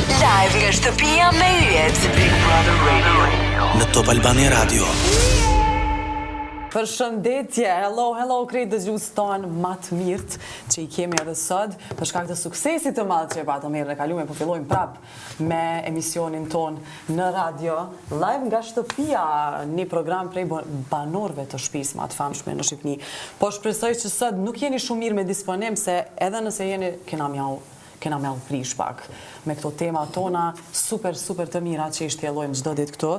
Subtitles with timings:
[0.00, 4.86] Live nga shtëpia me yjet Big Brother Radio Në Top Albani Radio
[6.72, 10.36] Për shëndetje, hello, hello, krej dhe gjusë tonë matë mirët
[10.72, 13.90] që i kemi edhe sëdë për shkak të suksesit të madhë që e patë mirë
[13.92, 15.60] në kalume po fillojmë prapë me
[15.92, 17.76] emisionin tonë në radio
[18.14, 19.24] live nga shtëpia
[19.74, 20.46] një program prej
[20.94, 22.96] banorve të shpisë matë famshme në Shqipni
[23.42, 25.98] po shpresoj që sëdë nuk jeni shumë mirë me disponim se
[26.30, 27.58] edhe nëse jeni kena mjau
[28.00, 29.02] kena me alë pak
[29.44, 33.10] me këto tema tona, super, super të mira që ishtë tjelojmë gjdo ditë këto.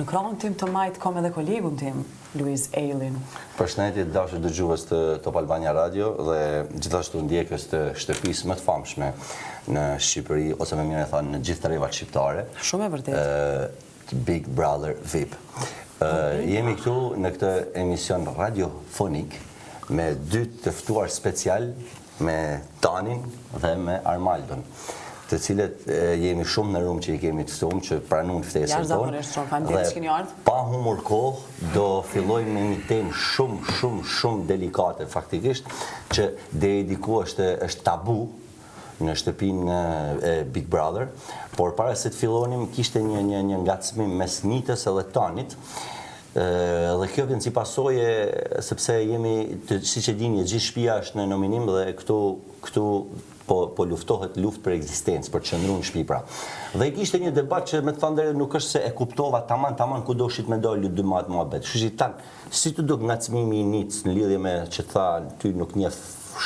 [0.00, 2.02] Në kronë tim të majtë kom edhe kolegun tim,
[2.38, 3.16] Luiz Eilin.
[3.58, 6.40] Përshënetit dashë gjuhës të Top Albania Radio dhe
[6.76, 9.12] gjithashtu ndjekës të shtëpis më të famshme
[9.70, 12.46] në Shqipëri, ose me mire thanë në gjithë të reva shqiptare.
[12.64, 13.78] Shumë e vërdet.
[14.26, 15.36] Big Brother VIP.
[16.48, 17.50] Jemi këtu në këtë
[17.80, 19.36] emision radiofonik
[19.94, 21.72] me dy tëftuar special
[22.20, 23.22] me Tanin
[23.60, 24.64] dhe me Armaldon
[25.30, 25.84] të cilët
[26.18, 29.20] jemi shumë në rumë që i kemi të sumë, që pranun ftesën tonë.
[29.68, 30.16] Dhe
[30.48, 35.70] pa humur kohë, do fillojmë me një temë shumë, shumë, shumë delikate, faktikisht,
[36.16, 38.18] që dhe i diku është, është tabu
[39.06, 39.78] në shtëpin në
[40.56, 41.12] Big Brother,
[41.54, 45.54] por para se të fillonim, kishte një, një, një ngacmim mes nitës dhe tanit,
[46.34, 48.06] Dhe kjo vjen si pasoje,
[48.62, 52.86] sepse jemi, si që dini, gjithë shpia është në nominim dhe këtu
[53.48, 56.20] po, po luftohet luft për eksistencë, për në shpi pra.
[56.78, 60.14] Dhe i një debat që me të fanderë nuk është se e kuptova taman-taman ku
[60.14, 61.66] do shqit me do ljudë dë matë më abet.
[61.66, 65.06] Shqit tanë, si të duk nga të i njëtës në lidhje me që tha,
[65.42, 65.90] ty nuk një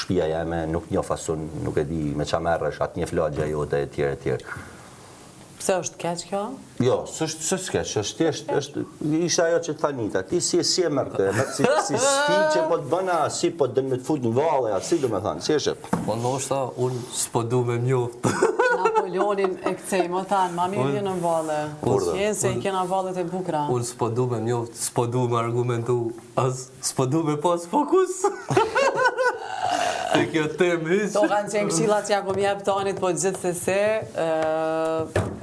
[0.00, 3.50] shpia jeme, nuk një fasun, nuk e di me qa merë është atë një flagja
[3.52, 4.40] jote e tjere,
[5.64, 6.38] Pse është keq kjo?
[6.84, 8.82] Jo, s'është s'është keq, është thjesht është
[9.24, 10.20] ishte ajo që thanita.
[10.28, 11.14] Ti si si e merr
[11.56, 14.74] si si sti që po të bëna si po të me të fut në vale,
[14.76, 15.40] a si du me thënë?
[15.46, 16.04] Si është?
[16.04, 18.28] Po ndoshta un s'po du me mjoft.
[18.84, 21.58] Napoleonin e kthej, më than, ma mirë në valle.
[21.80, 23.64] Po s'jen se i kena vallet e bukura.
[23.72, 25.98] Un s'po du me mjoft, s'po du me argumentu,
[26.44, 28.20] as s'po du me pas fokus.
[30.14, 33.40] Se kjo të më To kanë qenë këshillat që ja jep të anit, po gjithë
[33.42, 33.78] se se,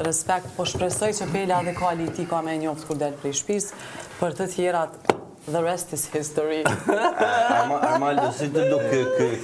[0.07, 3.81] respekt, po shpresoj që pelja dhe kuali ti ka me njoftë kur delë prej shpisë,
[4.21, 5.11] për të tjerat,
[5.47, 6.61] The rest is history.
[7.81, 8.75] Armaldo, si të du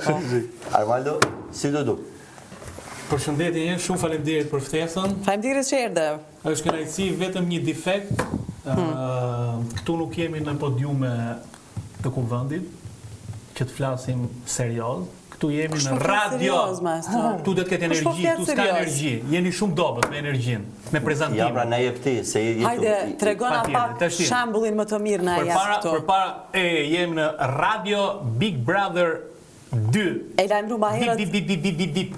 [0.00, 1.20] Po, po.
[1.50, 1.98] si do du.
[3.10, 5.14] Përshëndetje një, shumë falemderit për ftesën.
[5.26, 6.04] Falemderit që erdë.
[6.46, 8.20] është në rajtësi vetëm një defekt.
[8.64, 9.64] Hmm.
[9.80, 11.10] Këtu nuk jemi në podiume
[12.04, 12.68] të kuvëndit,
[13.58, 15.08] që të flasim serios.
[15.32, 16.60] Këtu jemi në po radio.
[17.40, 19.12] Këtu dhe të këtë po energji, këtu s'ka energji.
[19.34, 21.40] Jeni shumë dobet me energjin, me prezentim.
[21.42, 22.66] Ja, pra, na jep ti, se jetu.
[22.68, 25.96] Hajde, tregona pak shambullin më të mirë në aja këtu.
[25.98, 27.28] Për para, e, jemi në
[27.58, 28.06] radio
[28.38, 29.16] Big Brother
[29.72, 30.08] dy.
[30.36, 31.16] E lajmëru ma herët.
[31.16, 32.16] Bip, bip, bip, bip, bip, bip.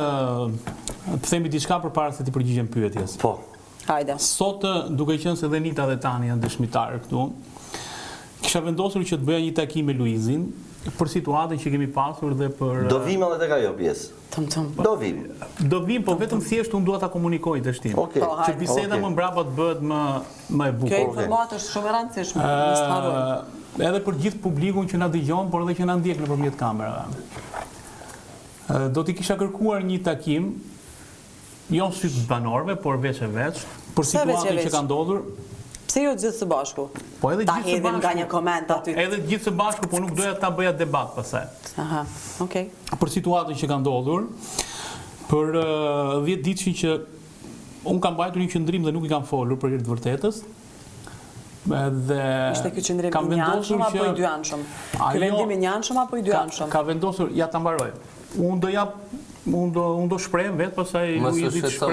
[1.04, 3.18] Të themi diçka për para se ti përgjigjen pyetjes.
[3.22, 3.34] Po,
[3.88, 4.14] Hajde.
[4.22, 4.64] Sot,
[4.96, 7.24] duke qënë se dhe Nita dhe Tani janë dëshmitarë këtu,
[8.44, 10.46] kisha vendosur që të bëja një takim me Luizin,
[10.98, 12.82] për situatën që kemi pasur dhe për...
[12.90, 14.10] Do vim edhe të ka jo pjesë.
[14.34, 14.66] Tëm, tëm.
[14.84, 15.20] Do vim.
[15.74, 17.96] Do vim, po vetëm thjesht unë duha ta komunikoj të shtimë.
[17.96, 20.00] Po, që biseda më mbrapa të bëhet më,
[20.60, 20.92] më e bukur.
[20.92, 22.50] Kjo informat është shumë rancishme,
[23.88, 27.24] edhe për gjithë publikun që na dëgjon, por edhe që na ndjek në përmjet kamerave.
[28.96, 30.52] do t'i kisha kërkuar një takim
[31.72, 33.62] jo si të banorve, por veç e veç,
[33.96, 35.22] për situatën që ka ndodhur...
[35.84, 36.84] Pse jo gjithë së bashku?
[37.20, 38.00] Po edhe gjithë së bashku.
[38.00, 38.94] Ta nga një koment aty.
[38.96, 41.42] Po, edhe gjithë së bashku, po nuk doja ta bëja debat pëse.
[41.82, 42.00] Aha,
[42.44, 42.70] okej.
[43.00, 44.26] Për situatën që ka ndodhur,
[45.30, 45.58] për
[46.24, 46.94] 10 ditë që
[47.92, 50.42] unë kam bajtu një qëndrim dhe nuk i kam folur për të vërtetës,
[51.64, 54.64] Ishte qendrim qëndrimi një anëshëm apo i dy anëshëm?
[55.08, 56.68] Kjo vendimi një anëshëm apo i dy anëshëm?
[56.74, 57.86] Ka vendosur, ja të mbaroj.
[58.36, 59.20] Unë do japë
[59.52, 61.58] unë do, un do shprehem vetë, pasaj i shprehet shpreh vetë.
[61.58, 61.88] Mësë shetë